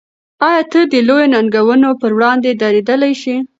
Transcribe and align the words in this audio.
آیا 0.47 0.61
ته 0.71 0.79
د 0.91 0.93
لویو 1.07 1.31
ننګونو 1.33 1.89
پر 2.01 2.11
وړاندې 2.17 2.49
درېدلی 2.61 3.13
شې؟ 3.21 3.35